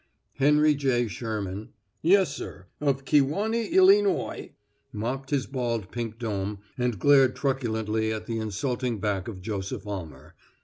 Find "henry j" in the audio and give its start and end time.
0.37-1.07